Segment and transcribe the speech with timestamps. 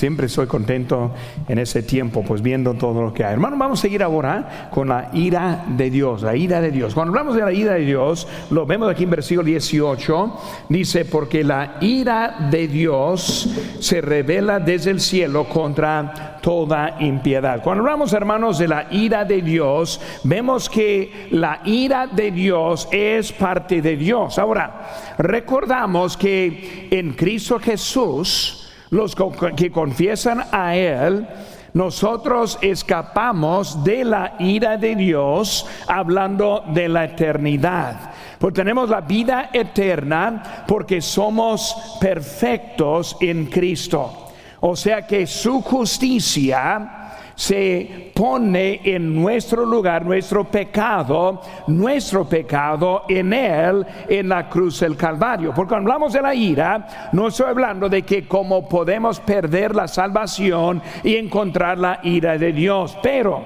[0.00, 1.12] Siempre estoy contento
[1.48, 3.32] en ese tiempo, pues viendo todo lo que hay.
[3.32, 6.94] Hermano, vamos a seguir ahora con la ira de Dios, la ira de Dios.
[6.94, 10.38] Cuando hablamos de la ira de Dios, lo vemos aquí en versículo 18,
[10.68, 13.50] dice, porque la ira de Dios
[13.80, 17.60] se revela desde el cielo contra toda impiedad.
[17.60, 23.32] Cuando hablamos, hermanos, de la ira de Dios, vemos que la ira de Dios es
[23.32, 24.38] parte de Dios.
[24.38, 29.16] Ahora, recordamos que en Cristo Jesús, los
[29.56, 31.26] que confiesan a Él,
[31.74, 38.12] nosotros escapamos de la ira de Dios hablando de la eternidad.
[38.38, 44.28] Porque tenemos la vida eterna porque somos perfectos en Cristo.
[44.60, 46.97] O sea que su justicia
[47.38, 54.96] se pone en nuestro lugar nuestro pecado, nuestro pecado en Él, en la cruz del
[54.96, 55.52] Calvario.
[55.54, 59.86] Porque cuando hablamos de la ira, no estoy hablando de que como podemos perder la
[59.86, 63.44] salvación y encontrar la ira de Dios, pero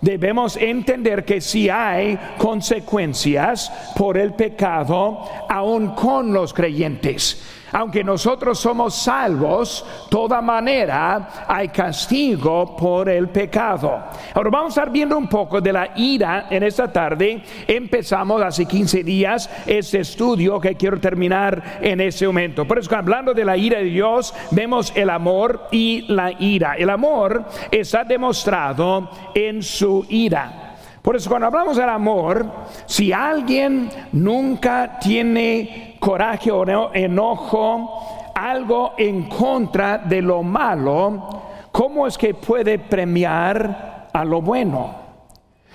[0.00, 8.60] debemos entender que si hay consecuencias por el pecado, aún con los creyentes aunque nosotros
[8.60, 14.00] somos salvos, toda manera hay castigo por el pecado.
[14.32, 17.42] Ahora vamos a estar viendo un poco de la ira en esta tarde.
[17.66, 22.64] Empezamos hace 15 días este estudio que quiero terminar en este momento.
[22.64, 26.74] Por eso hablando de la ira de Dios, vemos el amor y la ira.
[26.74, 30.64] El amor está demostrado en su ira.
[31.04, 32.50] Por eso cuando hablamos del amor,
[32.86, 42.18] si alguien nunca tiene coraje o enojo, algo en contra de lo malo, ¿cómo es
[42.18, 44.96] que puede premiar a lo bueno?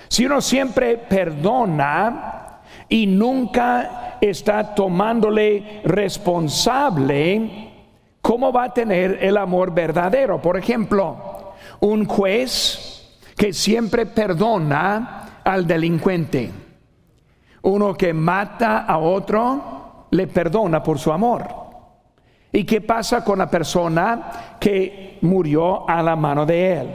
[0.06, 7.72] Si uno siempre perdona y nunca está tomándole responsable,
[8.22, 10.40] ¿cómo va a tener el amor verdadero?
[10.40, 16.52] Por ejemplo, un juez que siempre perdona al delincuente.
[17.62, 19.79] Uno que mata a otro
[20.10, 21.46] le perdona por su amor.
[22.52, 26.90] ¿Y qué pasa con la persona que murió a la mano de él?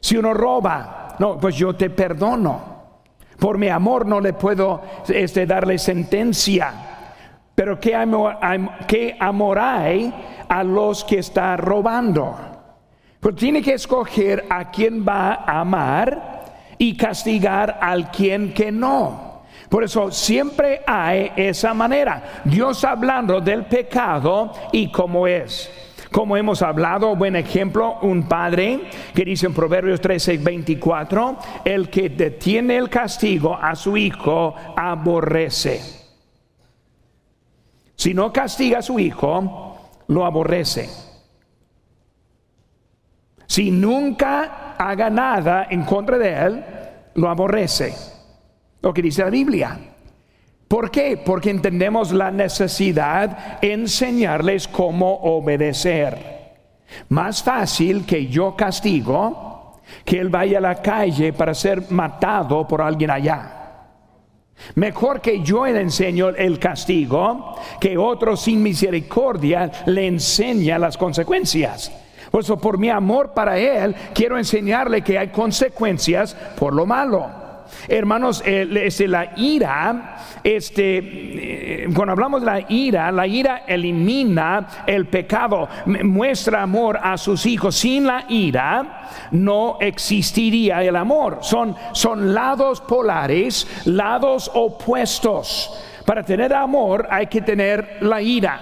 [0.00, 2.70] Si uno roba, no, pues yo te perdono.
[3.38, 6.72] Por mi amor no le puedo este, darle sentencia.
[7.54, 8.38] Pero ¿qué amor,
[9.58, 10.14] hay
[10.48, 12.36] a los que está robando?
[13.18, 16.44] Pues tiene que escoger a quién va a amar
[16.78, 19.29] y castigar al quien que no.
[19.70, 22.42] Por eso siempre hay esa manera.
[22.44, 25.70] Dios hablando del pecado y cómo es.
[26.10, 28.80] Como hemos hablado, buen ejemplo, un padre
[29.14, 35.80] que dice en Proverbios 13, 24, el que detiene el castigo a su hijo aborrece.
[37.94, 40.90] Si no castiga a su hijo, lo aborrece.
[43.46, 46.64] Si nunca haga nada en contra de él,
[47.14, 48.09] lo aborrece.
[48.82, 49.78] Lo que dice la Biblia.
[50.68, 51.20] ¿Por qué?
[51.22, 56.40] Porque entendemos la necesidad de enseñarles cómo obedecer.
[57.08, 62.80] Más fácil que yo castigo que él vaya a la calle para ser matado por
[62.82, 63.56] alguien allá.
[64.74, 71.90] Mejor que yo le enseño el castigo, que otro sin misericordia le enseña las consecuencias.
[72.30, 77.39] Por eso, por mi amor para Él, quiero enseñarle que hay consecuencias por lo malo.
[77.88, 85.06] Hermanos, este, la ira, este, eh, cuando hablamos de la ira, la ira elimina el
[85.06, 85.68] pecado,
[86.04, 87.76] muestra amor a sus hijos.
[87.76, 91.38] Sin la ira no existiría el amor.
[91.42, 95.84] Son, son lados polares, lados opuestos.
[96.04, 98.60] Para tener amor hay que tener la ira.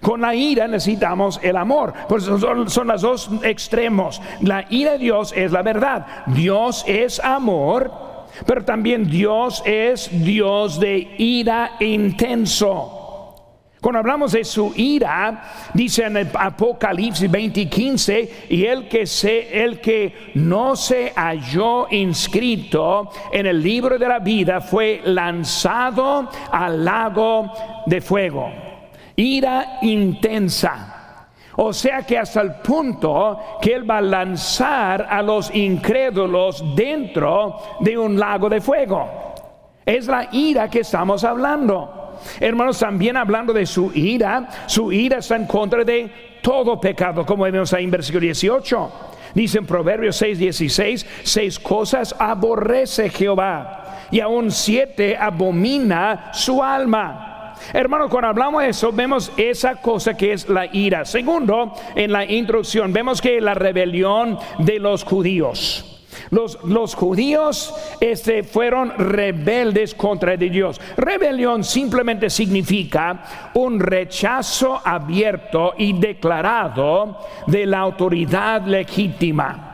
[0.00, 1.94] Con la ira necesitamos el amor.
[2.18, 4.20] Son, son los dos extremos.
[4.40, 6.06] La ira de Dios es la verdad.
[6.26, 8.11] Dios es amor,
[8.46, 12.98] pero también Dios es Dios de ira intenso.
[13.80, 15.42] Cuando hablamos de su ira,
[15.74, 23.10] dice en el Apocalipsis 20:15, y el que se, el que no se halló inscrito
[23.32, 27.52] en el libro de la vida fue lanzado al lago
[27.86, 28.72] de fuego
[29.16, 31.01] ira intensa.
[31.56, 37.58] O sea que hasta el punto que Él va a lanzar a los incrédulos dentro
[37.80, 39.34] de un lago de fuego.
[39.84, 42.18] Es la ira que estamos hablando.
[42.40, 47.44] Hermanos, también hablando de su ira, su ira está en contra de todo pecado, como
[47.44, 48.92] vemos ahí en versículo 18.
[49.34, 57.31] Dice en Proverbios 6, 16, seis cosas aborrece Jehová y aún siete abomina su alma
[57.72, 61.04] Hermanos, cuando hablamos de eso, vemos esa cosa que es la ira.
[61.04, 65.88] Segundo, en la introducción, vemos que la rebelión de los judíos.
[66.30, 70.80] Los, judíos este, fueron rebeldes contra Dios.
[70.96, 79.68] Rebelión simplemente significa un rechazo abierto y declarado de la autoridad legítima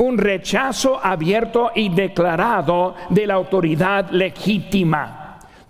[0.00, 5.19] un rechazo abierto y declarado de la autoridad legítima.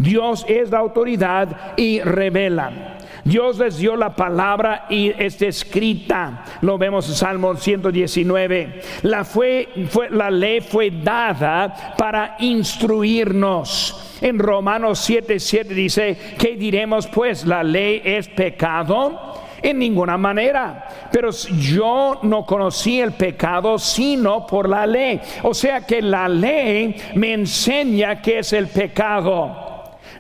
[0.01, 2.97] Dios es la autoridad y revela.
[3.23, 6.43] Dios les dio la palabra y está escrita.
[6.63, 8.81] Lo vemos en Salmo 119.
[9.03, 14.17] La, fue, fue, la ley fue dada para instruirnos.
[14.23, 17.45] En Romanos 7, 7 dice, ¿qué diremos pues?
[17.45, 19.35] ¿La ley es pecado?
[19.61, 20.89] En ninguna manera.
[21.13, 25.21] Pero yo no conocí el pecado sino por la ley.
[25.43, 29.70] O sea que la ley me enseña qué es el pecado.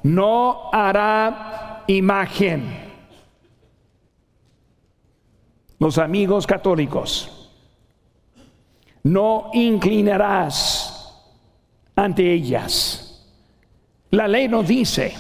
[0.02, 2.90] No hará imagen.
[5.78, 7.50] Los amigos católicos.
[9.02, 11.14] No inclinarás
[11.96, 13.26] ante ellas.
[14.10, 15.14] La ley nos dice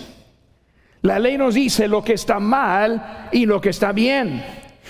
[1.02, 4.44] la ley nos dice lo que está mal y lo que está bien.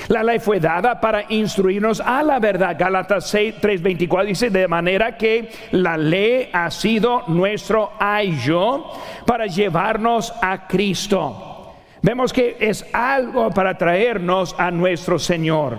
[0.08, 2.76] La ley fue dada para instruirnos a la verdad.
[2.78, 8.86] Gálatas 3:24 dice, de manera que la ley ha sido nuestro ayo
[9.26, 11.74] para llevarnos a Cristo.
[12.02, 15.78] Vemos que es algo para traernos a nuestro Señor.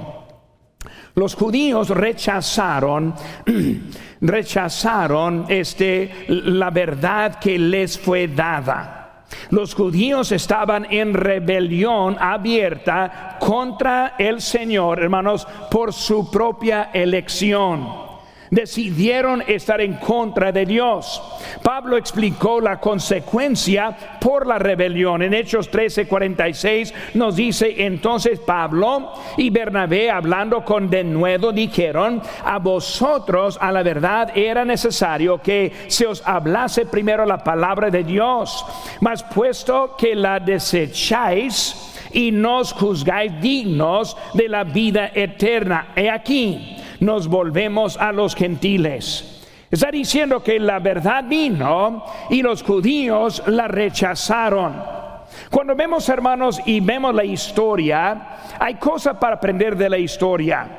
[1.16, 3.14] Los judíos rechazaron,
[4.22, 9.01] rechazaron este, la verdad que les fue dada.
[9.50, 18.11] Los judíos estaban en rebelión abierta contra el Señor, hermanos, por su propia elección
[18.52, 21.22] decidieron estar en contra de Dios.
[21.64, 25.24] Pablo explicó la consecuencia por la rebelión.
[25.24, 33.58] En Hechos 13:46 nos dice entonces Pablo y Bernabé hablando con denuedo dijeron, a vosotros
[33.60, 38.66] a la verdad era necesario que se os hablase primero la palabra de Dios,
[39.00, 45.88] mas puesto que la desecháis, y nos juzgáis dignos de la vida eterna.
[45.96, 49.42] He aquí, nos volvemos a los gentiles.
[49.70, 54.74] Está diciendo que la verdad vino y los judíos la rechazaron.
[55.50, 60.78] Cuando vemos hermanos y vemos la historia, hay cosas para aprender de la historia.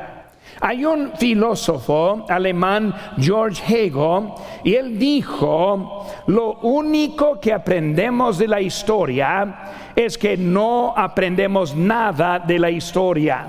[0.61, 4.29] Hay un filósofo alemán, George Hegel,
[4.63, 12.39] y él dijo, lo único que aprendemos de la historia es que no aprendemos nada
[12.39, 13.49] de la historia.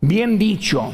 [0.00, 0.92] Bien dicho.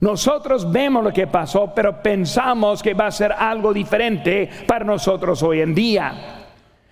[0.00, 5.42] Nosotros vemos lo que pasó, pero pensamos que va a ser algo diferente para nosotros
[5.42, 6.14] hoy en día.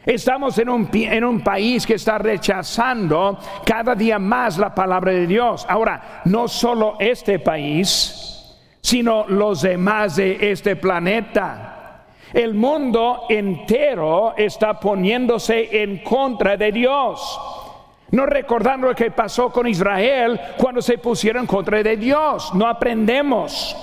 [0.05, 5.27] Estamos en un, en un, país que está rechazando cada día más la palabra de
[5.27, 5.67] Dios.
[5.69, 12.05] Ahora, no solo este país, sino los demás de este planeta.
[12.33, 17.41] El mundo entero está poniéndose en contra de Dios.
[18.11, 22.55] No recordando lo que pasó con Israel cuando se pusieron contra de Dios.
[22.55, 23.77] No aprendemos.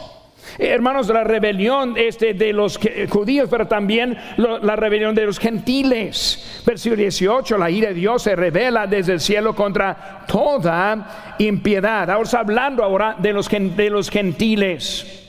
[0.57, 2.80] Hermanos, la rebelión este de los
[3.10, 6.63] judíos, pero también la rebelión de los gentiles.
[6.66, 12.10] Versículo 18, la ira de Dios se revela desde el cielo contra toda impiedad.
[12.10, 15.25] Ahora hablando ahora de los, de los gentiles.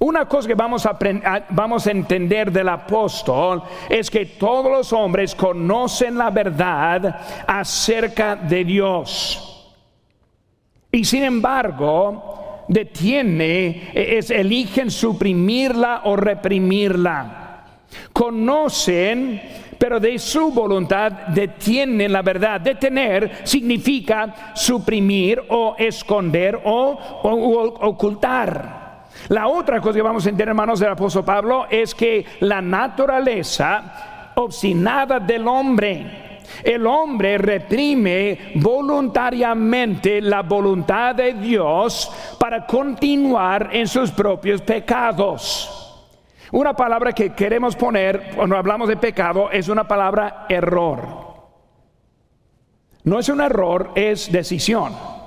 [0.00, 0.96] Una cosa que vamos a,
[1.50, 8.64] vamos a entender del apóstol es que todos los hombres conocen la verdad acerca de
[8.64, 9.72] Dios.
[10.92, 17.64] Y sin embargo, detiene, es, eligen suprimirla o reprimirla.
[18.12, 19.40] Conocen,
[19.78, 22.60] pero de su voluntad detienen la verdad.
[22.60, 26.98] Detener significa suprimir o esconder o
[27.80, 28.77] ocultar.
[29.28, 34.32] La otra cosa que vamos a entender, hermanos, del apóstol Pablo es que la naturaleza
[34.36, 44.10] obstinada del hombre, el hombre reprime voluntariamente la voluntad de Dios para continuar en sus
[44.10, 45.74] propios pecados.
[46.52, 51.28] Una palabra que queremos poner cuando hablamos de pecado es una palabra error.
[53.04, 55.17] No es un error, es decisión.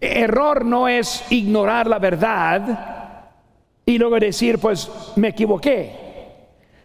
[0.00, 2.96] Error no es ignorar la verdad
[3.84, 6.06] y luego decir, pues me equivoqué.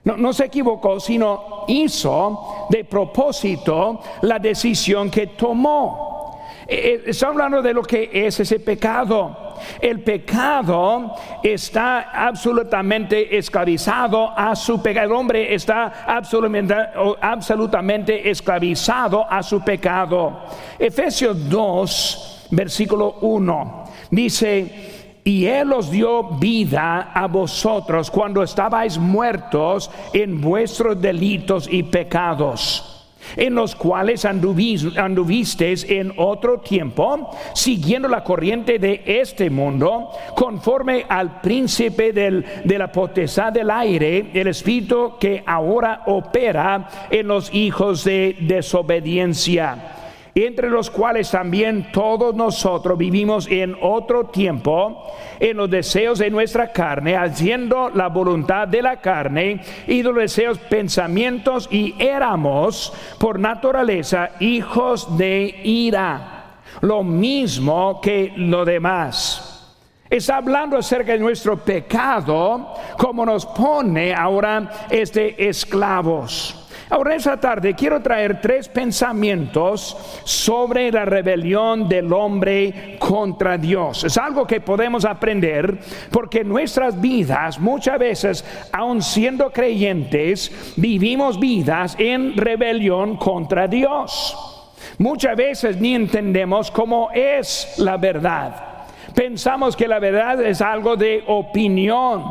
[0.03, 6.41] No, se equivocó, sino hizo de propósito la decisión que tomó.
[6.67, 9.55] Eh, eh, está hablando de lo que es ese pecado.
[9.79, 11.13] El pecado
[11.43, 15.05] está absolutamente esclavizado a su pecado.
[15.05, 16.73] El hombre está absolutamente,
[17.21, 20.45] absolutamente esclavizado a su pecado.
[20.79, 29.89] Efesios 2, versículo 1, dice, y Él os dio vida a vosotros cuando estabais muertos
[30.13, 32.91] en vuestros delitos y pecados
[33.35, 41.39] en los cuales anduvisteis en otro tiempo, siguiendo la corriente de este mundo, conforme al
[41.39, 48.35] príncipe de la potestad del aire, el espíritu que ahora opera en los hijos de
[48.41, 49.97] desobediencia
[50.35, 55.05] entre los cuales también todos nosotros vivimos en otro tiempo,
[55.39, 60.57] en los deseos de nuestra carne, haciendo la voluntad de la carne y los deseos,
[60.57, 69.47] pensamientos, y éramos por naturaleza hijos de ira, lo mismo que lo demás.
[70.09, 76.60] Está hablando acerca de nuestro pecado, como nos pone ahora este esclavos.
[76.91, 79.95] Ahora, esta tarde quiero traer tres pensamientos
[80.25, 84.03] sobre la rebelión del hombre contra Dios.
[84.03, 85.79] Es algo que podemos aprender
[86.11, 94.35] porque nuestras vidas muchas veces, aun siendo creyentes, vivimos vidas en rebelión contra Dios.
[94.97, 98.70] Muchas veces ni entendemos cómo es la verdad.
[99.13, 102.23] Pensamos que la verdad es algo de opinión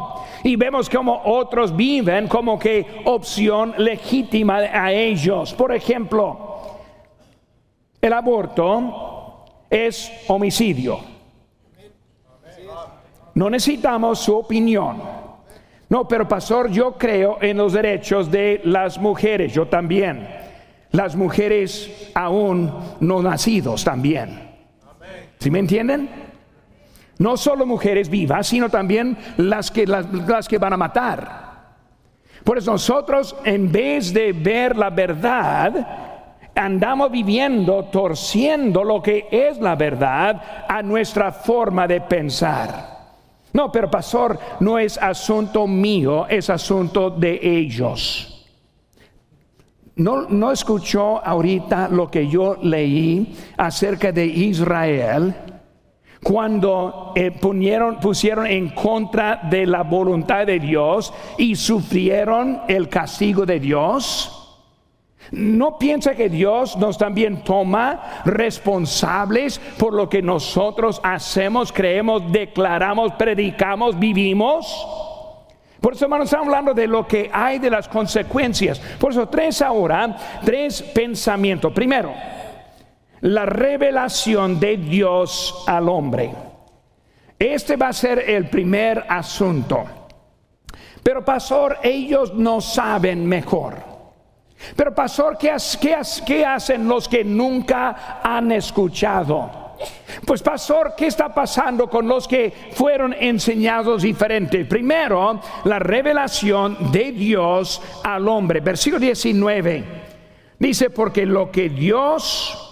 [0.42, 5.52] y vemos como otros viven como que opción legítima a ellos.
[5.54, 6.58] Por ejemplo,
[8.00, 11.00] el aborto es homicidio.
[13.34, 15.02] No necesitamos su opinión.
[15.88, 20.28] No, pero pastor, yo creo en los derechos de las mujeres, yo también.
[20.92, 24.50] Las mujeres aún no nacidos también.
[25.38, 26.29] ¿Sí me entienden?
[27.20, 31.50] No solo mujeres vivas, sino también las que, las, que van a matar.
[32.42, 39.58] Por eso nosotros, en vez de ver la verdad, andamos viviendo, torciendo lo que es
[39.58, 43.00] la verdad a nuestra forma de pensar.
[43.52, 48.48] No, pero pastor, no es asunto mío, es asunto de ellos.
[49.96, 55.34] No, no escuchó ahorita lo que yo leí acerca de Israel
[56.22, 57.30] cuando eh,
[58.00, 64.36] pusieron en contra de la voluntad de Dios y sufrieron el castigo de Dios?
[65.32, 73.12] ¿No piensa que Dios nos también toma responsables por lo que nosotros hacemos, creemos, declaramos,
[73.12, 74.86] predicamos, vivimos?
[75.80, 78.80] Por eso, hermanos, estamos hablando de lo que hay de las consecuencias.
[78.98, 81.72] Por eso, tres ahora, tres pensamientos.
[81.72, 82.12] Primero,
[83.22, 86.30] la revelación de Dios al hombre.
[87.38, 89.84] Este va a ser el primer asunto.
[91.02, 93.90] Pero pastor, ellos no saben mejor.
[94.76, 99.58] Pero pastor, ¿qué, hacen los que nunca han escuchado?
[100.26, 104.66] Pues pastor, ¿qué está pasando con los que fueron enseñados diferentes?
[104.66, 108.60] Primero, la revelación de Dios al hombre.
[108.60, 109.84] Versículo 19.
[110.58, 112.69] Dice, porque lo que Dios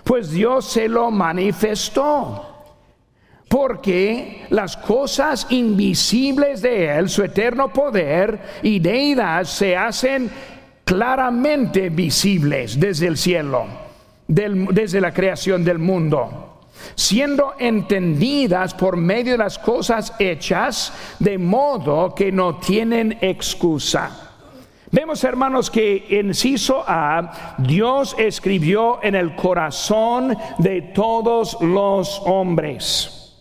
[0.04, 2.52] pues Dios se lo manifestó.
[3.48, 10.30] Porque las cosas invisibles de Él, su eterno poder y deidad, se hacen
[10.84, 13.66] claramente visibles desde el cielo,
[14.26, 16.53] desde la creación del mundo
[16.94, 24.24] siendo entendidas por medio de las cosas hechas, de modo que no tienen excusa.
[24.90, 33.34] Vemos, hermanos, que en Ciso A, Dios escribió en el corazón de todos los hombres.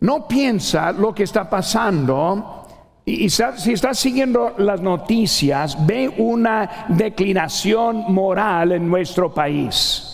[0.00, 2.66] No piensa lo que está pasando
[3.04, 10.11] y si está siguiendo las noticias, ve una declinación moral en nuestro país.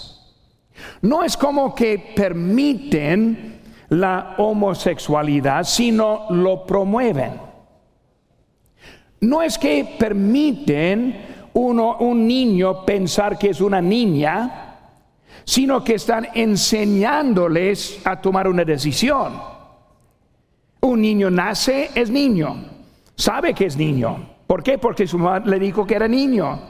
[1.03, 7.33] No es como que permiten la homosexualidad, sino lo promueven.
[9.21, 14.77] No es que permiten uno, un niño pensar que es una niña,
[15.45, 19.41] sino que están enseñándoles a tomar una decisión.
[20.81, 22.55] Un niño nace, es niño,
[23.17, 24.35] sabe que es niño.
[24.47, 24.79] ¿Por qué?
[24.79, 26.61] Porque su madre le dijo que era niño.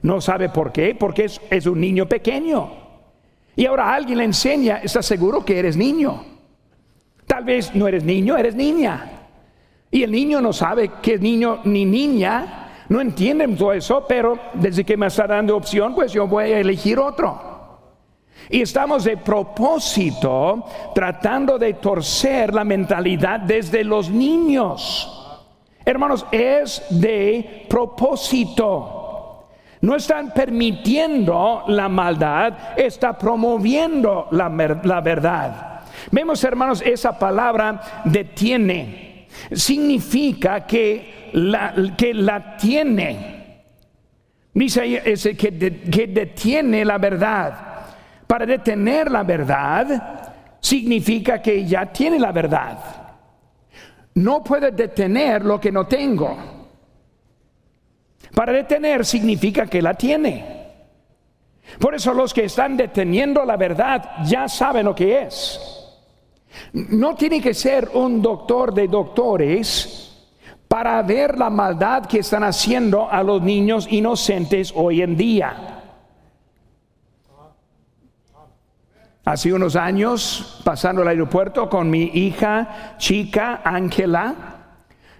[0.00, 2.81] No sabe por qué, porque es, es un niño pequeño.
[3.54, 6.24] Y ahora alguien le enseña, ¿estás seguro que eres niño?
[7.26, 9.10] Tal vez no eres niño, eres niña.
[9.90, 14.84] Y el niño no sabe que niño ni niña, no entienden todo eso, pero desde
[14.84, 17.52] que me está dando opción, pues yo voy a elegir otro.
[18.48, 25.18] Y estamos de propósito tratando de torcer la mentalidad desde los niños.
[25.84, 29.01] Hermanos, es de propósito.
[29.82, 34.48] No están permitiendo la maldad, está promoviendo la,
[34.84, 35.80] la verdad.
[36.10, 39.26] Vemos, hermanos, esa palabra detiene.
[39.50, 43.64] Significa que la, que la tiene.
[44.54, 45.02] Dice
[45.36, 47.54] que, que detiene la verdad.
[48.28, 52.78] Para detener la verdad significa que ya tiene la verdad.
[54.14, 56.61] No puede detener lo que no tengo.
[58.34, 60.62] Para detener significa que la tiene.
[61.78, 65.60] Por eso los que están deteniendo la verdad ya saben lo que es.
[66.72, 70.26] No tiene que ser un doctor de doctores
[70.68, 75.82] para ver la maldad que están haciendo a los niños inocentes hoy en día.
[79.24, 84.34] Hace unos años, pasando el aeropuerto con mi hija chica, Ángela,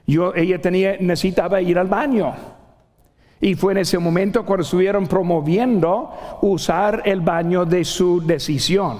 [0.06, 2.34] yo, ella tenía, necesitaba ir al baño.
[3.42, 8.98] Y fue en ese momento cuando estuvieron promoviendo usar el baño de su decisión.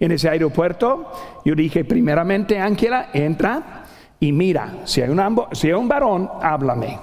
[0.00, 1.12] En ese aeropuerto,
[1.44, 3.84] yo dije, primeramente, Ángela, entra
[4.18, 5.20] y mira, si hay, un,
[5.52, 6.98] si hay un varón, háblame.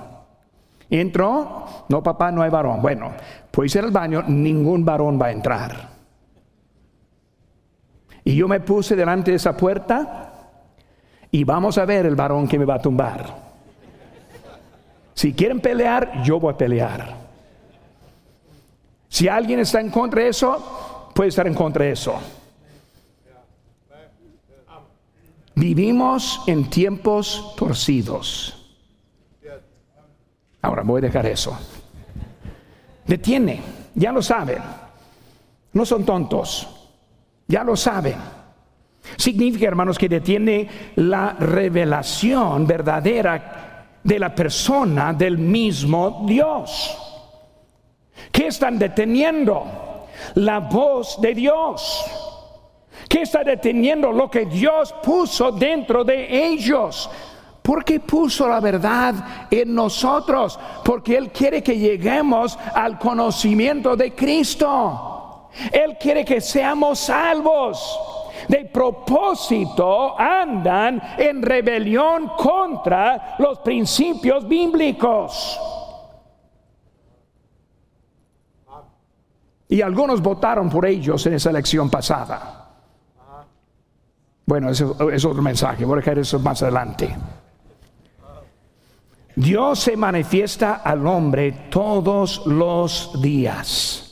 [0.89, 2.81] Entró, no papá, no hay varón.
[2.81, 3.13] Bueno,
[3.50, 5.89] pues ir al baño, ningún varón va a entrar.
[8.25, 10.33] Y yo me puse delante de esa puerta
[11.31, 13.42] y vamos a ver el varón que me va a tumbar.
[15.13, 17.15] Si quieren pelear, yo voy a pelear.
[19.08, 22.15] Si alguien está en contra de eso, puede estar en contra de eso.
[25.55, 28.60] Vivimos en tiempos torcidos.
[30.62, 31.58] Ahora voy a dejar eso.
[33.05, 33.62] Detiene,
[33.93, 34.63] ya lo saben.
[35.74, 36.67] No son tontos.
[37.48, 38.15] Ya lo saben.
[39.17, 43.73] Significa, hermanos, que detiene la revelación verdadera
[44.03, 46.98] de la persona del mismo Dios.
[48.31, 50.07] ¿Qué están deteniendo?
[50.36, 52.06] La voz de Dios.
[53.08, 57.10] ¿Qué está deteniendo lo que Dios puso dentro de ellos?
[57.62, 65.49] Porque puso la verdad en nosotros, porque Él quiere que lleguemos al conocimiento de Cristo.
[65.71, 67.99] Él quiere que seamos salvos.
[68.47, 75.60] De propósito andan en rebelión contra los principios bíblicos.
[79.69, 82.60] Y algunos votaron por ellos en esa elección pasada.
[84.45, 87.15] Bueno, eso es otro mensaje, voy a dejar eso más adelante.
[89.36, 94.03] Dios se manifiesta al hombre todos los días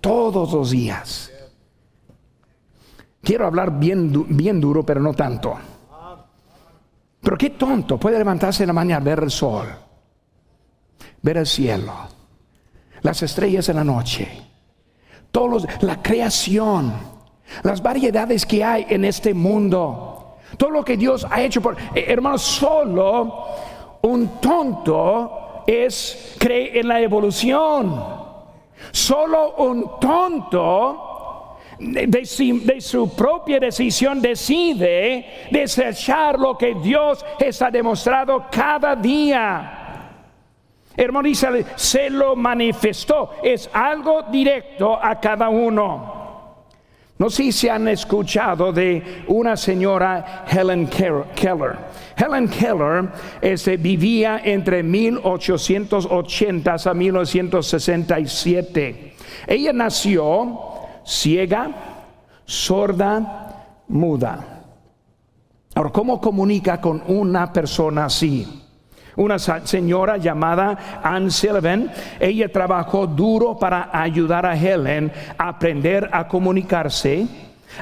[0.00, 1.30] todos los días.
[3.28, 5.54] Quiero hablar bien, bien duro, pero no tanto.
[7.20, 9.66] Pero qué tonto puede levantarse en la mañana, ver el sol,
[11.20, 11.92] ver el cielo,
[13.02, 14.26] las estrellas en la noche,
[15.30, 16.90] todos la creación,
[17.64, 22.16] las variedades que hay en este mundo, todo lo que Dios ha hecho por eh,
[22.38, 23.44] solo
[24.04, 27.94] un tonto es cree en la evolución.
[28.90, 31.08] Solo un tonto
[31.78, 39.74] de, su propia decisión decide desechar lo que Dios está demostrado cada día.
[40.96, 41.28] Hermano,
[41.76, 43.34] se lo manifestó.
[43.42, 46.18] Es algo directo a cada uno.
[47.18, 51.76] No sé si han escuchado de una señora Helen Keller.
[52.16, 53.08] Helen Keller
[53.40, 59.14] este, vivía entre 1880 a 1967.
[59.48, 60.77] Ella nació
[61.08, 61.70] ciega,
[62.44, 64.64] sorda, muda.
[65.74, 68.64] Ahora, ¿cómo comunica con una persona así?
[69.16, 71.90] una señora llamada Anne Sullivan.
[72.20, 77.26] Ella trabajó duro para ayudar a Helen a aprender a comunicarse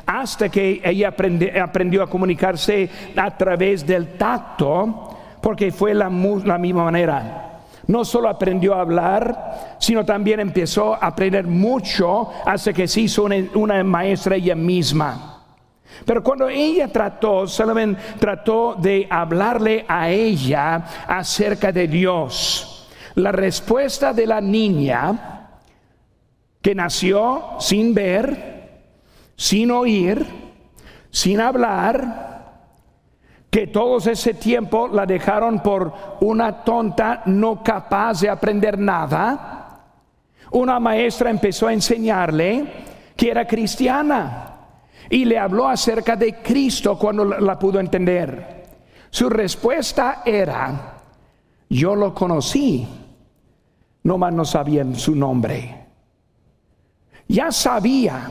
[0.04, 7.45] hasta que ella aprendió a comunicarse a través del tacto, porque fue la, misma manera.
[7.86, 13.26] No solo aprendió a hablar, sino también empezó a aprender mucho hasta que se hizo
[13.54, 15.44] una maestra ella misma.
[16.04, 22.88] Pero cuando ella trató, Sullivan trató de hablarle a ella acerca de Dios.
[23.14, 25.48] La respuesta de la niña
[26.60, 28.82] que nació sin ver,
[29.36, 30.26] sin oír,
[31.10, 32.35] sin hablar,
[33.56, 35.90] que todos ese tiempo la dejaron por
[36.20, 39.80] una tonta no capaz de aprender nada.
[40.50, 42.66] Una maestra empezó a enseñarle
[43.16, 44.58] que era cristiana
[45.08, 48.66] y le habló acerca de Cristo cuando la pudo entender.
[49.08, 50.98] Su respuesta era,
[51.70, 52.86] yo lo conocí,
[54.02, 55.86] nomás no sabían su nombre.
[57.26, 58.28] Ya sabía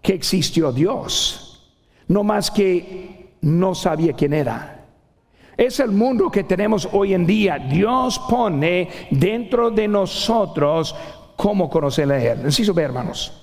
[0.00, 1.74] que existió Dios,
[2.08, 4.78] no más que no sabía quién era.
[5.56, 7.58] Es el mundo que tenemos hoy en día.
[7.58, 10.94] Dios pone dentro de nosotros
[11.36, 12.38] cómo conocerle a Él.
[12.44, 13.38] Necesito ver, hermanos.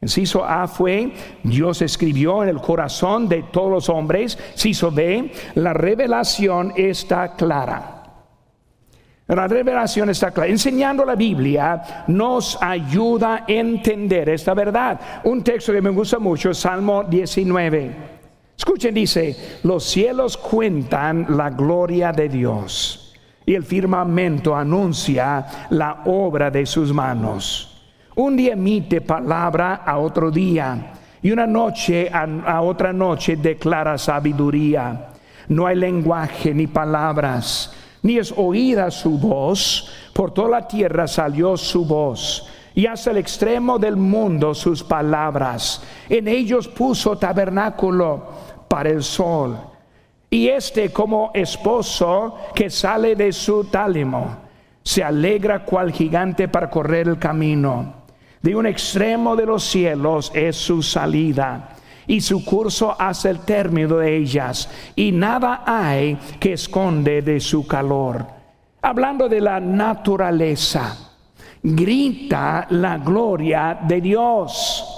[0.00, 4.38] Inciso A fue, Dios escribió en el corazón de todos los hombres.
[4.52, 7.94] Inciso B, la revelación está clara.
[9.26, 10.50] La revelación está clara.
[10.50, 15.00] Enseñando la Biblia nos ayuda a entender esta verdad.
[15.24, 18.17] Un texto que me gusta mucho, Salmo 19.
[18.58, 23.14] Escuchen, dice, los cielos cuentan la gloria de Dios
[23.46, 27.82] y el firmamento anuncia la obra de sus manos.
[28.16, 30.92] Un día emite palabra a otro día
[31.22, 35.10] y una noche a, otra noche declara sabiduría.
[35.48, 39.88] No hay lenguaje ni palabras, ni es oída su voz.
[40.12, 42.44] Por toda la tierra salió su voz
[42.74, 45.82] y hasta el extremo del mundo sus palabras.
[46.08, 49.58] En ellos puso tabernáculo para el sol.
[50.30, 54.36] Y este como esposo que sale de su tálamo,
[54.82, 57.94] se alegra cual gigante para correr el camino.
[58.42, 61.70] De un extremo de los cielos es su salida
[62.06, 67.66] y su curso hacia el término de ellas, y nada hay que esconde de su
[67.66, 68.24] calor.
[68.80, 70.96] Hablando de la naturaleza,
[71.62, 74.97] grita la gloria de Dios.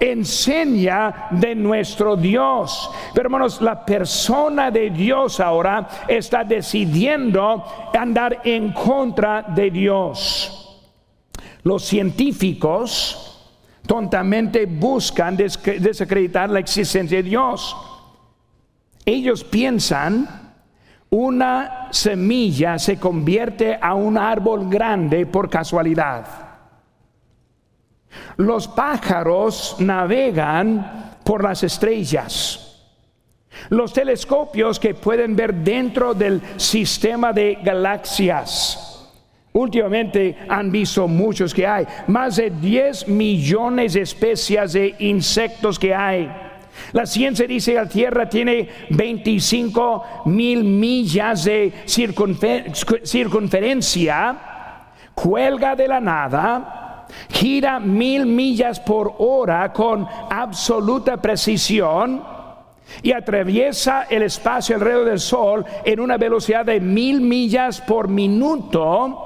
[0.00, 2.90] Enseña de nuestro Dios.
[3.14, 7.64] Pero hermanos, la persona de Dios ahora está decidiendo
[7.96, 10.82] andar en contra de Dios.
[11.62, 13.24] Los científicos
[13.86, 17.76] tontamente buscan desacreditar la existencia de Dios.
[19.04, 20.48] Ellos piensan
[21.10, 26.47] una semilla se convierte a un árbol grande por casualidad.
[28.36, 32.64] Los pájaros navegan por las estrellas.
[33.70, 38.88] Los telescopios que pueden ver dentro del sistema de galaxias
[39.58, 45.92] Últimamente han visto muchos que hay, más de 10 millones de especies de insectos que
[45.92, 46.30] hay.
[46.92, 54.36] La ciencia dice que la Tierra tiene 25 mil millas de circunferencia,
[55.12, 56.87] cuelga de la nada,
[57.30, 62.22] gira mil millas por hora con absoluta precisión
[63.02, 69.24] y atraviesa el espacio alrededor del Sol en una velocidad de mil millas por minuto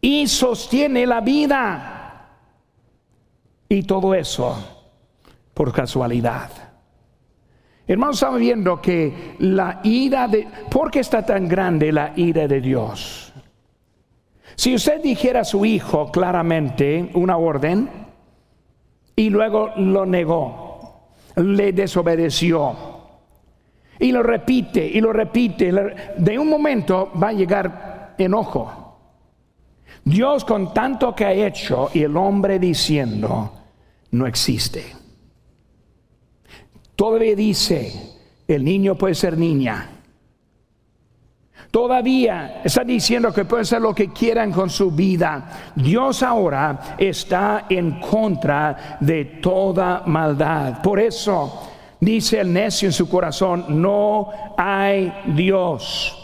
[0.00, 2.28] y sostiene la vida.
[3.68, 4.56] Y todo eso
[5.54, 6.50] por casualidad.
[7.86, 10.46] Hermanos, estamos viendo que la ira de...
[10.70, 13.31] ¿Por qué está tan grande la ira de Dios?
[14.54, 17.88] Si usted dijera a su hijo claramente una orden
[19.16, 22.76] y luego lo negó, le desobedeció
[23.98, 25.72] y lo repite y lo repite,
[26.16, 28.82] de un momento va a llegar enojo
[30.04, 33.52] Dios con tanto que ha hecho y el hombre diciendo,
[34.10, 34.84] no existe.
[36.96, 37.92] Todavía dice,
[38.48, 40.01] el niño puede ser niña.
[41.72, 45.72] Todavía está diciendo que puede ser lo que quieran con su vida.
[45.74, 50.82] Dios ahora está en contra de toda maldad.
[50.82, 56.18] Por eso dice el necio en su corazón, no hay Dios.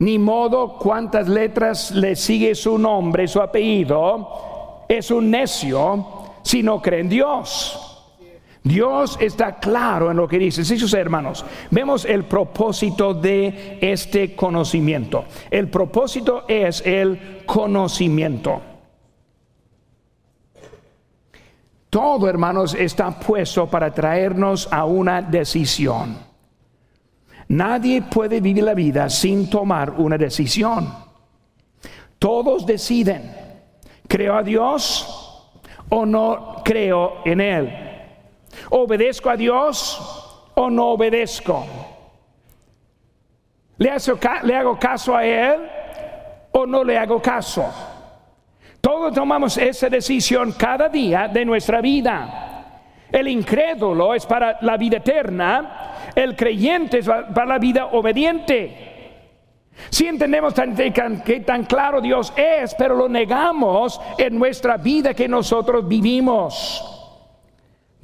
[0.00, 6.06] Ni modo cuántas letras le sigue su nombre, su apellido, es un necio
[6.42, 7.85] si no cree en Dios.
[8.66, 10.64] Dios está claro en lo que dice.
[10.64, 15.24] Sí, sus hermanos, vemos el propósito de este conocimiento.
[15.52, 18.60] El propósito es el conocimiento.
[21.88, 26.18] Todo, hermanos, está puesto para traernos a una decisión.
[27.46, 30.92] Nadie puede vivir la vida sin tomar una decisión.
[32.18, 33.32] Todos deciden,
[34.08, 35.52] ¿creo a Dios
[35.88, 37.85] o no creo en Él?
[38.70, 41.66] ¿Obedezco a Dios o no obedezco?
[43.78, 43.90] ¿Le,
[44.56, 45.68] hago caso a Él
[46.52, 47.64] o no le hago caso?
[48.80, 52.42] Todos tomamos esa decisión cada día de nuestra vida.
[53.10, 58.94] El incrédulo es para la vida eterna el creyente es para la vida obediente.
[59.90, 65.28] Si entendemos tan, que tan claro Dios es, pero lo negamos en nuestra vida que
[65.28, 66.95] nosotros vivimos.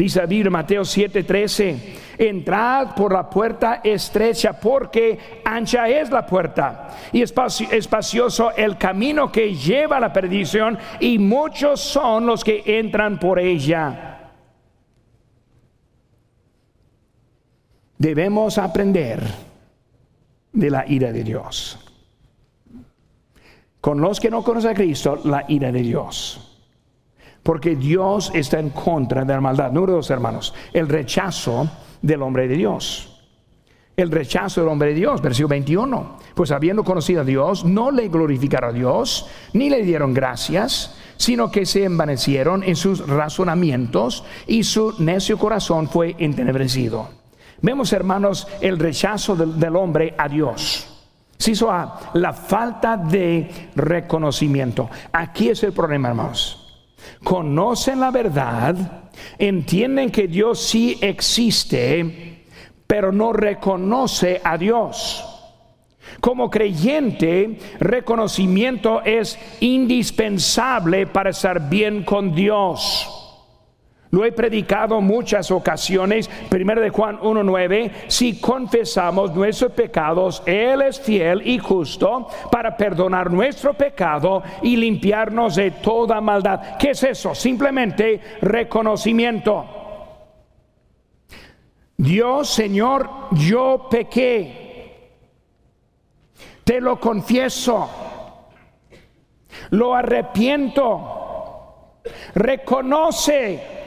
[0.02, 1.76] Dice Biblia, Mateo 7:13,
[2.18, 9.54] entrad por la puerta estrecha, porque ancha es la puerta y espacioso el camino que
[9.54, 14.32] lleva a la perdición, y muchos son los que entran por ella.
[17.96, 19.22] Debemos aprender
[20.52, 21.78] de la ira de Dios.
[23.80, 26.51] Con los que no conocen a Cristo, la ira de Dios.
[27.42, 29.72] Porque Dios está en contra de la maldad.
[29.72, 31.68] Número dos, hermanos, el rechazo
[32.00, 33.09] del hombre de Dios.
[33.96, 36.18] El rechazo del hombre de Dios, versículo 21.
[36.35, 41.50] Pues habiendo conocido a Dios, no le glorificaron a Dios, ni le dieron gracias, sino
[41.50, 47.09] que se envanecieron en sus razonamientos y su necio corazón fue entenebrecido.
[47.61, 50.88] Vemos, hermanos, el rechazo del, hombre a Dios.
[51.44, 54.88] Hizo a la falta de reconocimiento.
[55.12, 56.62] Aquí es el problema, hermanos
[57.22, 62.44] conocen la verdad, entienden que Dios sí existe,
[62.86, 65.28] pero no reconoce a Dios.
[66.20, 73.21] Como creyente, reconocimiento es indispensable para estar bien con Dios.
[74.12, 76.29] Lo he predicado muchas ocasiones.
[76.51, 83.31] Primero de Juan 1.9, si confesamos nuestros pecados, Él es fiel y justo para perdonar
[83.31, 86.77] nuestro pecado y limpiarnos de toda maldad.
[86.79, 87.35] ¿Qué es eso?
[87.35, 89.64] Simplemente reconocimiento.
[91.96, 95.09] Dios, Señor, yo pequé.
[96.64, 97.88] Te lo confieso.
[99.70, 102.01] Lo arrepiento.
[102.35, 103.81] Reconoce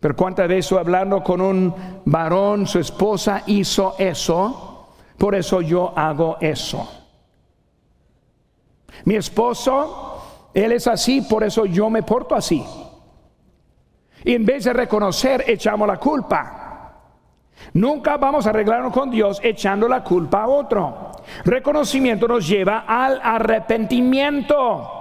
[0.00, 1.74] pero cuántas veces hablando con un
[2.06, 6.88] varón, su esposa hizo eso, por eso yo hago eso.
[9.04, 12.64] Mi esposo, él es así, por eso yo me porto así.
[14.24, 16.60] Y en vez de reconocer, echamos la culpa.
[17.74, 21.12] Nunca vamos a arreglarnos con Dios echando la culpa a otro.
[21.44, 24.99] Reconocimiento nos lleva al arrepentimiento.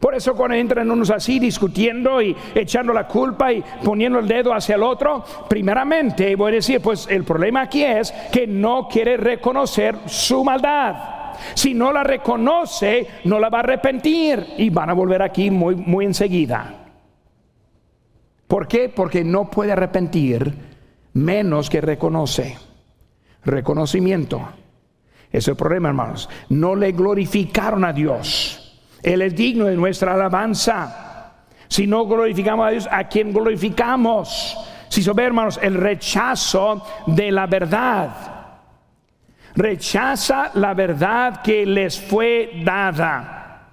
[0.00, 4.52] Por eso cuando entran unos así discutiendo y echando la culpa y poniendo el dedo
[4.52, 9.16] hacia el otro, primeramente voy a decir, pues el problema aquí es que no quiere
[9.16, 10.96] reconocer su maldad.
[11.54, 15.74] Si no la reconoce, no la va a arrepentir y van a volver aquí muy,
[15.74, 16.74] muy enseguida.
[18.46, 18.90] ¿Por qué?
[18.90, 20.54] Porque no puede arrepentir
[21.14, 22.56] menos que reconoce.
[23.44, 24.40] Reconocimiento.
[25.28, 26.28] Ese es el problema, hermanos.
[26.50, 28.65] No le glorificaron a Dios
[29.06, 31.32] él es digno de nuestra alabanza.
[31.68, 34.56] Si no glorificamos a Dios, ¿a quién glorificamos?
[34.88, 38.10] Si son hermanos, el rechazo de la verdad.
[39.54, 43.68] Rechaza la verdad que les fue dada.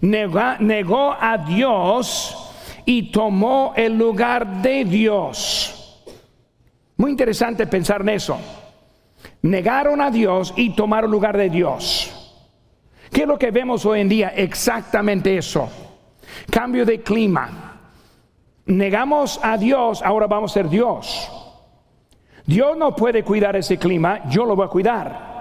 [0.00, 2.52] negó a Dios
[2.84, 6.02] y tomó el lugar de Dios.
[6.96, 8.36] Muy interesante pensar en eso.
[9.42, 12.11] Negaron a Dios y tomaron lugar de Dios.
[13.12, 14.32] ¿Qué es lo que vemos hoy en día?
[14.34, 15.68] Exactamente eso.
[16.50, 17.80] Cambio de clima.
[18.64, 21.30] Negamos a Dios, ahora vamos a ser Dios.
[22.46, 25.32] Dios no puede cuidar ese clima, yo lo voy a cuidar.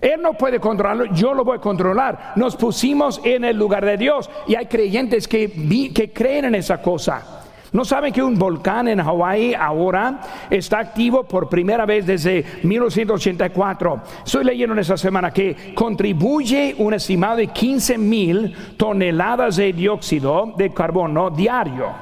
[0.00, 2.32] Él no puede controlarlo, yo lo voy a controlar.
[2.36, 5.52] Nos pusimos en el lugar de Dios y hay creyentes que,
[5.94, 7.37] que creen en esa cosa.
[7.72, 14.02] ¿No saben que un volcán en Hawái ahora está activo por primera vez desde 1984?
[14.24, 20.54] Estoy leyendo en esta semana que contribuye un estimado de 15 mil toneladas de dióxido
[20.56, 21.92] de carbono diario.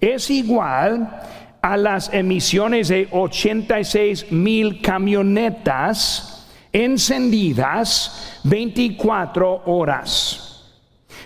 [0.00, 1.22] Es igual
[1.62, 10.47] a las emisiones de 86 mil camionetas encendidas 24 horas.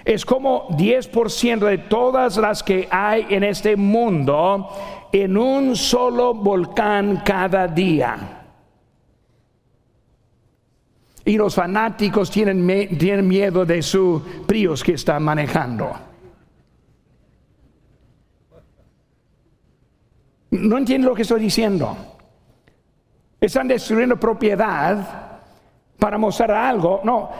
[0.05, 4.69] Es como 10% de todas las que hay en este mundo
[5.13, 8.39] en un solo volcán cada día.
[11.25, 12.67] Y los fanáticos tienen,
[12.99, 15.93] tienen miedo de su Prius que están manejando.
[20.51, 21.97] No entiendo lo que estoy diciendo.
[23.41, 25.41] Están destruyendo propiedad
[25.99, 27.01] para mostrar algo.
[27.05, 27.31] No,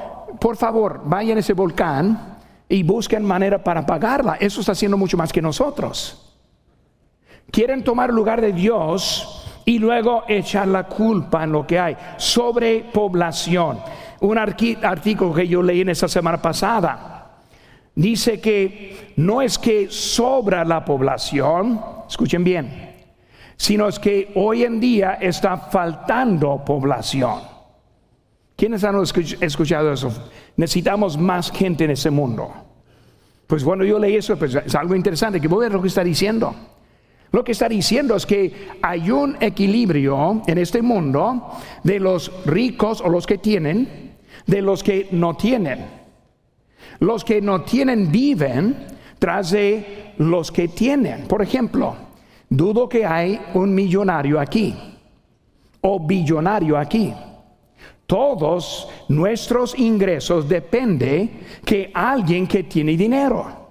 [0.41, 2.32] por favor, vayan a ese volcán
[2.73, 4.39] y busquen manera para pagarla.
[4.41, 6.35] Eso está haciendo mucho más que nosotros.
[7.51, 11.95] Quieren tomar lugar de Dios y luego echar la culpa en lo que hay.
[12.17, 13.79] Sobrepoblación.
[14.21, 17.43] Un artículo que yo leí en esa semana pasada
[17.95, 22.95] dice que no es que sobra la población, escuchen bien,
[23.55, 27.52] sino es que hoy en día está faltando población.
[28.63, 28.95] ¿Quiénes han
[29.41, 30.13] escuchado eso?
[30.57, 32.49] Necesitamos más gente en ese mundo.
[33.49, 35.89] Pues bueno, yo leí eso, pues es algo interesante, que voy a ver lo que
[35.89, 36.55] está diciendo.
[37.33, 41.51] Lo que está diciendo es que hay un equilibrio en este mundo
[41.83, 44.15] de los ricos o los que tienen,
[44.47, 45.85] de los que no tienen.
[47.01, 48.77] Los que no tienen viven
[49.19, 51.27] tras de los que tienen.
[51.27, 51.97] Por ejemplo,
[52.49, 54.73] dudo que hay un millonario aquí
[55.81, 57.13] o billonario aquí.
[58.13, 61.31] Todos nuestros ingresos depende
[61.65, 63.63] que alguien que tiene dinero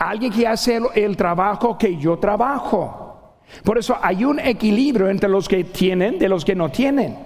[0.00, 3.36] alguien que hace el, trabajo que yo trabajo.
[3.62, 7.18] Por eso hay un equilibrio entre los que tienen de los que no tienen.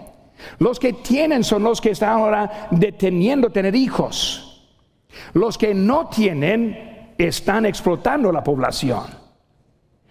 [0.58, 4.66] Los que tienen son los que están ahora deteniendo tener hijos.
[5.34, 9.04] Los que no tienen están explotando la población.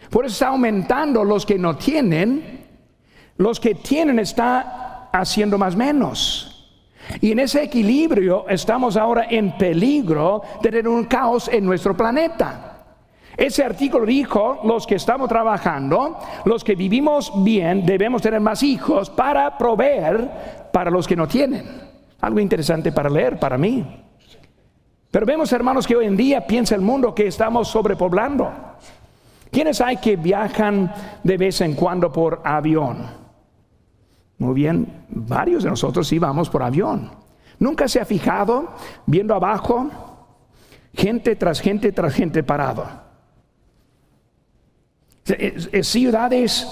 [0.10, 2.64] Por eso está aumentando los que no tienen.
[3.36, 6.50] Los que tienen está haciendo más menos.
[7.22, 12.70] Y en ese equilibrio estamos ahora en peligro de tener un caos en nuestro planeta.
[13.36, 19.10] Ese artículo dijo, los que estamos trabajando, los que vivimos bien, debemos tener más hijos
[19.10, 21.64] para proveer para los que no tienen.
[22.22, 23.86] Algo interesante para leer para mí.
[25.10, 28.52] Pero vemos, hermanos, que hoy en día piensa el mundo que estamos sobrepoblando.
[29.52, 30.92] ¿Quiénes hay que viajan
[31.24, 33.23] de vez en cuando por avión?
[34.38, 37.12] Muy bien, varios de nosotros íbamos por avión.
[37.60, 38.74] ¿Nunca se ha fijado
[39.06, 39.90] viendo abajo
[40.94, 42.86] gente tras gente tras gente parado?
[45.26, 46.68] Es, ciudades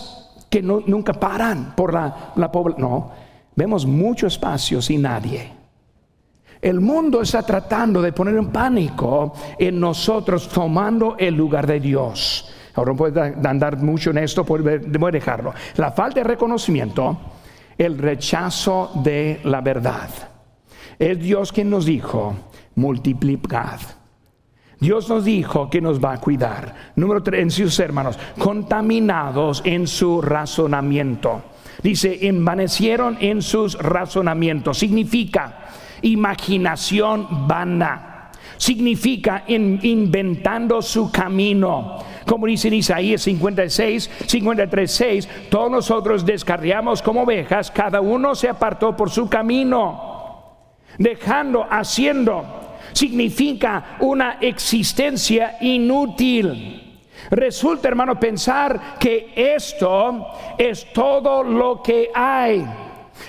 [0.50, 2.90] que nunca paran por la, la población.
[2.90, 3.12] No,
[3.56, 5.62] vemos mucho espacio sin nadie.
[6.62, 12.54] El mundo está tratando de poner en pánico en nosotros tomando el lugar de Dios.
[12.76, 15.54] Ahora no puedo andar mucho en esto, voy a dejarlo.
[15.78, 17.18] La falta de reconocimiento
[17.82, 20.10] el rechazo de la verdad.
[21.00, 22.36] Es Dios quien nos dijo,
[22.76, 23.80] multiplicad.
[24.80, 26.76] Dios nos dijo que nos va a cuidar.
[26.96, 31.42] Número tres, en sus hermanos, contaminados en su razonamiento.
[31.82, 34.78] Dice, envanecieron en sus razonamientos.
[34.78, 35.66] Significa
[36.04, 38.30] imaginación vana.
[38.58, 47.24] Significa inventando su camino como dice en Isaías 56, 53, 6, todos nosotros descarriamos como
[47.24, 50.58] ovejas, cada uno se apartó por su camino,
[50.98, 52.46] dejando, haciendo,
[52.94, 56.88] significa una existencia inútil.
[57.30, 62.66] Resulta, hermano, pensar que esto es todo lo que hay.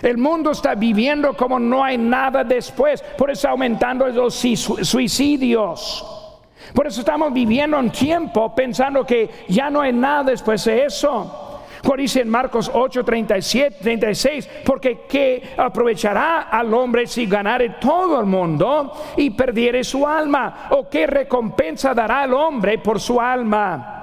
[0.01, 6.22] El mundo está viviendo como no hay nada después, por eso aumentando los suicidios.
[6.75, 11.53] Por eso estamos viviendo un tiempo pensando que ya no hay nada después de eso.
[11.83, 18.21] Como dice en Marcos 8, 37, 36, porque ¿qué aprovechará al hombre si ganare todo
[18.21, 20.69] el mundo y perdiere su alma?
[20.71, 23.99] ¿O qué recompensa dará al hombre por su alma?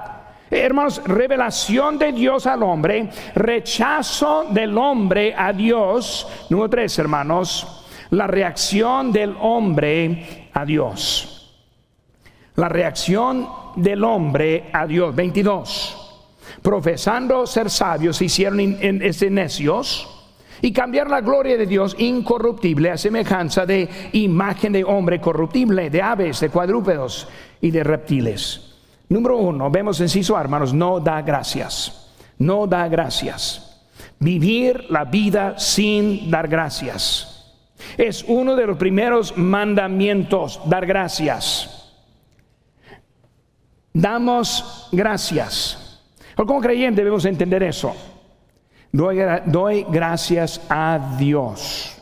[0.50, 6.26] Hermanos, revelación de Dios al hombre, rechazo del hombre a Dios.
[6.50, 11.39] Número tres, hermanos, la reacción del hombre a Dios.
[12.56, 15.14] La reacción del hombre a Dios.
[15.14, 15.96] 22.
[16.62, 20.08] Profesando ser sabios, se hicieron en, este necios
[20.60, 26.02] y cambiar la gloria de Dios incorruptible a semejanza de imagen de hombre corruptible, de
[26.02, 27.28] aves, de cuadrúpedos
[27.60, 28.74] y de reptiles.
[29.08, 32.12] Número uno, vemos en sí, hermanos, no da gracias.
[32.38, 33.80] No da gracias.
[34.18, 37.54] Vivir la vida sin dar gracias.
[37.96, 41.79] Es uno de los primeros mandamientos, dar gracias
[43.92, 46.00] damos gracias.
[46.36, 47.94] Como creyente debemos entender eso.
[48.92, 51.96] Doy, gracias a Dios.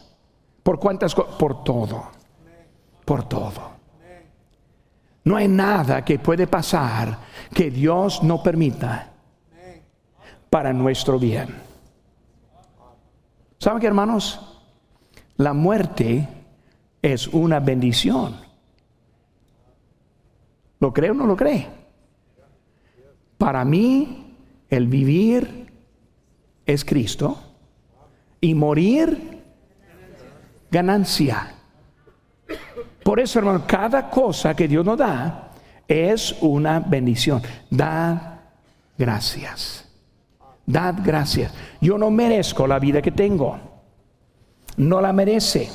[0.62, 1.34] ¿Por cuántas cosas?
[1.36, 2.04] Por todo.
[3.04, 3.78] Por todo.
[5.24, 7.18] No hay nada que puede pasar
[7.52, 9.10] que Dios no permita
[10.48, 11.54] para nuestro bien.
[13.58, 14.62] ¿Saben qué, hermanos?
[15.36, 16.26] La muerte
[17.02, 18.36] es una bendición.
[20.80, 21.77] ¿Lo cree o no lo cree?
[23.38, 24.34] Para mí,
[24.68, 25.72] el vivir
[26.66, 27.38] es Cristo
[28.40, 29.42] y morir
[30.70, 31.54] ganancia.
[33.02, 35.52] Por eso, hermano, cada cosa que Dios nos da
[35.86, 37.40] es una bendición.
[37.70, 38.40] Dad
[38.98, 39.88] gracias.
[40.66, 41.54] Dad gracias.
[41.80, 43.58] Yo no merezco la vida que tengo.
[44.76, 45.70] No la merece.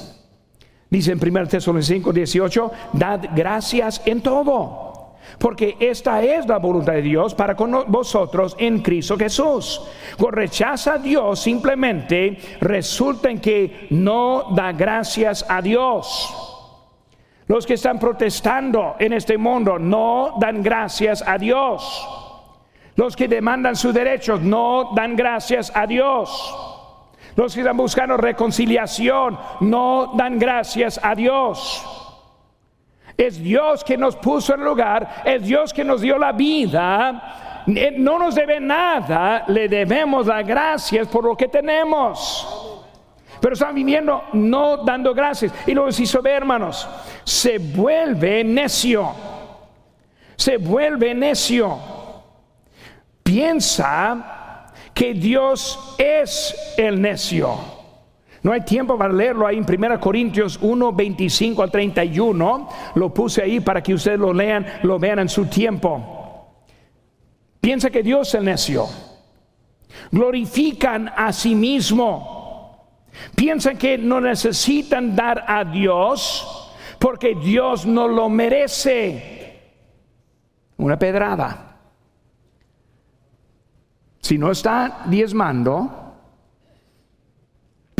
[0.90, 4.93] Dice en 1 Tesalonicenses 5, 18, dad gracias en todo
[5.40, 9.82] porque esta es la voluntad de Dios para con vosotros en Cristo Jesús.
[10.18, 16.54] Cuando rechaza a Dios, simplemente resulta en que no da gracias a Dios.
[17.48, 22.08] Los que están protestando en este mundo no dan gracias a Dios.
[22.96, 26.30] Los que demandan sus derechos no dan gracias a Dios.
[27.36, 32.03] Los que están buscando reconciliación no dan gracias a Dios.
[33.18, 37.64] Es Dios que nos puso en el lugar, es Dios que nos dio la vida.
[37.68, 42.82] Eh, no nos debe nada, le debemos las gracias por lo que tenemos.
[43.40, 45.54] Pero están viviendo no dando gracias.
[45.68, 46.88] Y luego si ve, hermanos,
[47.24, 49.12] se vuelve necio.
[50.36, 51.78] Se vuelve necio.
[53.22, 57.73] Piensa que Dios es el necio.
[58.44, 62.70] No hay tiempo para leerlo ahí en 1 Corintios 1, 25 al 31.
[62.96, 66.50] Lo puse ahí para que ustedes lo lean, lo vean en su tiempo.
[67.62, 68.86] Piensa que Dios es el necio.
[70.12, 73.08] Glorifican a sí mismo.
[73.34, 79.62] Piensan que no necesitan dar a Dios porque Dios no lo merece.
[80.78, 81.78] Una pedrada.
[84.20, 86.03] Si no está diezmando,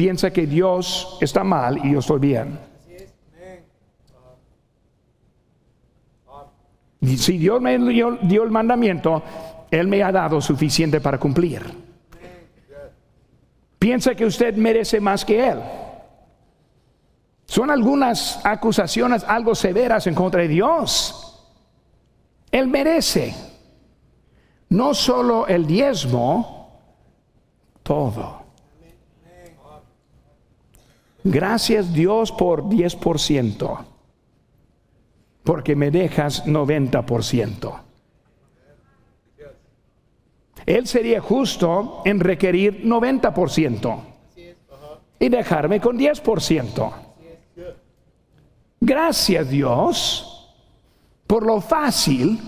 [0.04, 2.60] piensa que Dios está mal y yo estoy bien.
[7.16, 9.24] si Dios me dio, dio, el mandamiento,
[9.72, 11.62] Él me ha dado suficiente para cumplir.
[13.80, 15.60] Piensa que usted merece más que Él.
[17.46, 21.50] Son algunas acusaciones algo severas en contra de Dios.
[22.52, 23.34] Él merece
[24.68, 26.82] no solo el diezmo,
[27.84, 28.43] todo.
[31.24, 33.86] Gracias Dios por 10%,
[35.44, 37.80] porque me dejas 90%.
[40.66, 44.00] Él sería justo en requerir 90%
[45.20, 46.94] y dejarme con 10%.
[48.80, 50.30] Gracias Dios
[51.26, 52.40] por lo fácil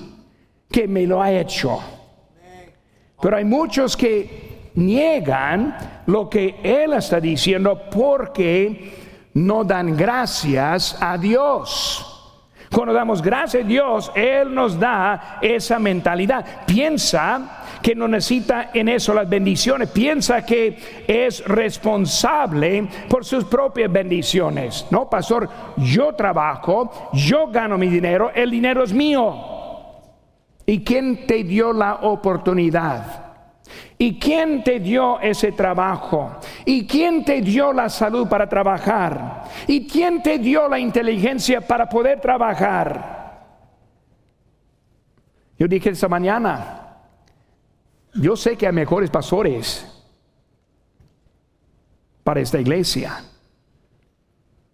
[0.70, 1.80] que me lo ha hecho.
[3.22, 11.18] Pero hay muchos que niegan lo que Él está diciendo porque no dan gracias a
[11.18, 12.12] Dios.
[12.72, 16.66] Cuando damos gracias a Dios, Él nos da esa mentalidad.
[16.66, 19.90] Piensa que no necesita en eso las bendiciones.
[19.92, 24.86] Piensa que es responsable por sus propias bendiciones.
[24.90, 25.48] No, pastor,
[25.78, 29.36] yo trabajo, yo gano mi dinero, el dinero es mío.
[30.66, 33.25] ¿Y quién te dio la oportunidad?
[33.98, 36.38] ¿Y quién te dio ese trabajo?
[36.66, 39.46] ¿Y quién te dio la salud para trabajar?
[39.68, 43.16] ¿Y quién te dio la inteligencia para poder trabajar?
[45.58, 46.98] Yo dije esta mañana,
[48.14, 49.86] yo sé que hay mejores pastores
[52.24, 53.24] para esta iglesia.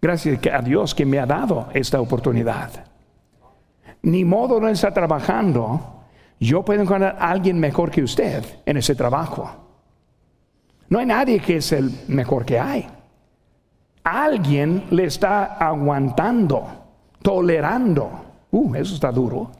[0.02, 2.86] Gracias a Dios que me ha dado esta oportunidad.
[4.02, 6.01] Ni modo no está trabajando
[6.42, 9.50] yo puedo encontrar a alguien mejor que usted en ese trabajo.
[10.90, 12.88] No hay nadie que es el mejor que hay.
[14.04, 16.68] Alguien le está aguantando,
[17.22, 18.10] tolerando.
[18.50, 19.52] Uh, eso está duro.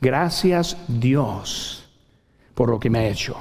[0.00, 1.88] Gracias Dios
[2.54, 3.36] por lo que me ha hecho.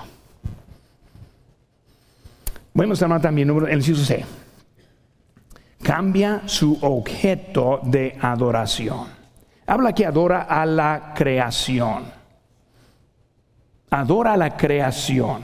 [2.76, 4.24] Vamos a también el inciso C.
[5.82, 9.17] Cambia su objeto de adoración.
[9.68, 12.06] Habla que adora a la creación.
[13.90, 15.44] Adora a la creación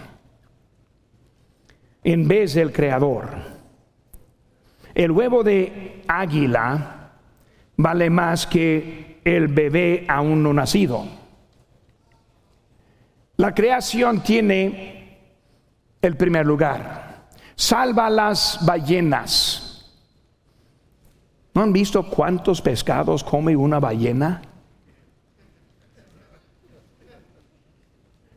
[2.04, 3.30] en vez del creador.
[4.96, 7.12] El huevo de águila
[7.76, 11.06] vale más que el bebé aún no nacido.
[13.38, 15.20] La creación tiene
[16.02, 17.28] el primer lugar.
[17.56, 19.63] Salva las ballenas
[21.54, 24.42] ¿No han visto cuántos pescados come una ballena?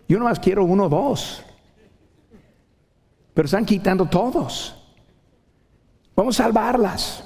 [0.09, 1.43] Yo no más quiero uno o dos.
[3.35, 4.75] Pero están quitando todos.
[6.14, 7.25] Vamos a salvarlas.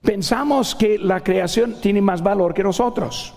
[0.00, 3.34] Pensamos que la creación tiene más valor que nosotros.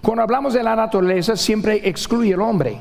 [0.00, 2.80] Cuando hablamos de la naturaleza siempre excluye el hombre.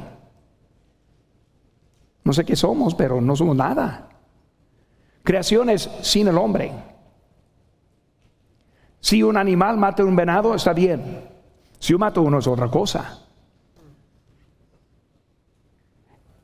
[2.23, 4.09] No sé qué somos, pero no somos nada.
[5.23, 6.90] Creaciones sin el hombre.
[9.01, 11.27] Si un animal mata un venado, está bien.
[11.79, 13.19] Si yo mato uno es otra cosa.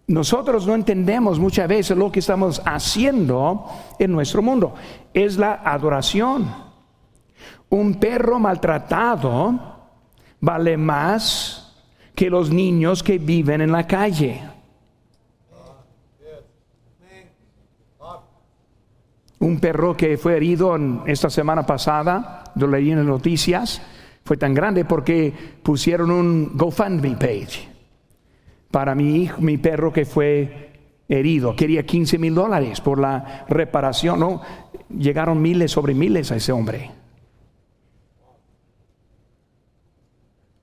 [0.08, 3.66] Nosotros no entendemos muchas veces lo que estamos haciendo
[4.00, 4.74] en nuestro mundo.
[5.14, 6.48] Es la adoración.
[7.70, 9.60] Un perro maltratado
[10.40, 11.76] vale más
[12.16, 14.42] que los niños que viven en la calle.
[19.40, 23.82] Un perro que fue herido esta semana pasada, lo leí en las noticias,
[24.24, 25.34] fue tan grande porque
[25.64, 27.70] pusieron un GoFundMe page
[28.72, 30.68] para mi hijo, mi perro que fue
[31.08, 31.56] herido.
[31.56, 34.20] Quería 15 mil dólares por la reparación.
[34.20, 34.42] No,
[34.90, 36.92] llegaron miles sobre miles a ese hombre.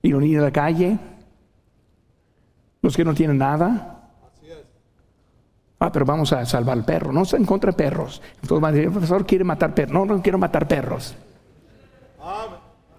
[0.03, 0.99] Y los niños de la calle,
[2.82, 3.90] los que no tienen nada.
[5.78, 7.12] Ah, pero vamos a salvar al perro.
[7.12, 8.20] No está en de perros.
[8.42, 9.92] Entonces el profesor quiere matar perros.
[9.92, 11.16] No, no quiero matar perros.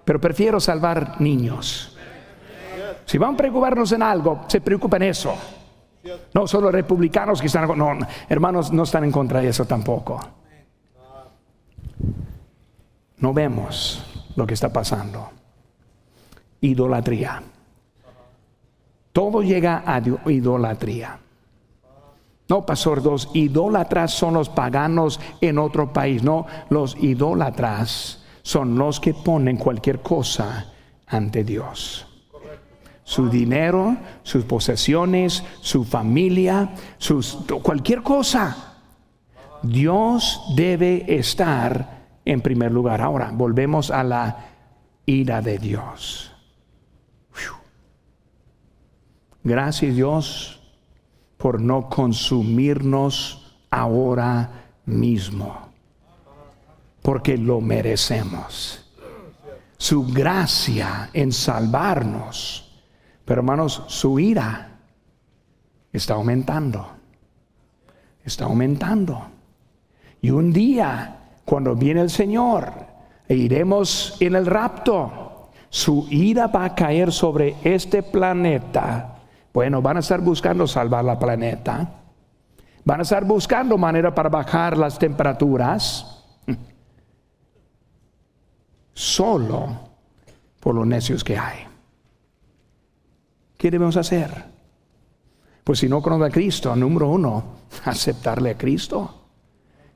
[0.03, 1.95] Pero prefiero salvar niños.
[3.05, 5.35] Si van a preocuparnos en algo, se preocupen en eso.
[6.33, 7.97] No solo republicanos que están, no,
[8.29, 10.19] hermanos no están en contra de eso tampoco.
[13.17, 14.03] No vemos
[14.35, 15.29] lo que está pasando.
[16.61, 17.41] Idolatría.
[19.11, 21.19] Todo llega a idolatría.
[22.47, 26.21] No, pastor, dos idólatras son los paganos en otro país.
[26.21, 30.71] No, los idólatras son los que ponen cualquier cosa
[31.07, 32.05] ante Dios
[33.07, 38.79] su dinero, sus posesiones, su familia, sus, cualquier cosa.
[39.61, 43.01] Dios debe estar en primer lugar.
[43.01, 44.47] Ahora, volvemos a la
[45.05, 46.31] ira de Dios.
[49.43, 50.59] Gracias Dios
[51.37, 55.69] por no consumirnos ahora mismo,
[57.05, 58.81] porque lo merecemos.
[59.77, 62.65] Su gracia en salvarnos
[63.25, 64.69] pero hermanos, su ira
[65.91, 66.87] está aumentando.
[68.23, 69.19] Está aumentando.
[70.21, 72.71] Y un día, cuando viene el Señor,
[73.27, 79.15] e iremos en el rapto, su ira va a caer sobre este planeta.
[79.51, 81.89] Bueno, van a estar buscando salvar la planeta.
[82.83, 86.14] Van a estar buscando manera para bajar las temperaturas.
[88.95, 89.77] Solo
[90.61, 91.59] por los necios que hay.
[93.57, 94.31] ¿Qué debemos hacer?
[95.63, 97.43] Pues si no conoce a Cristo, número uno,
[97.85, 99.21] aceptarle a Cristo.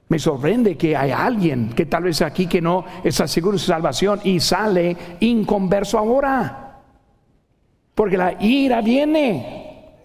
[0.10, 3.68] Me sorprende que hay alguien que tal vez aquí que no está seguro de su
[3.68, 6.82] salvación y sale inconverso ahora.
[7.96, 9.96] Porque la ira viene.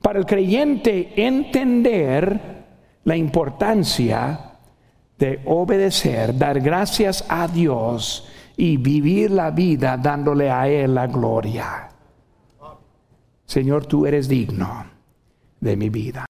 [0.00, 2.64] Para el creyente entender
[3.04, 4.43] la importancia
[5.24, 11.88] de obedecer, dar gracias a Dios y vivir la vida dándole a Él la gloria.
[13.46, 14.84] Señor, tú eres digno
[15.60, 16.22] de mi vida.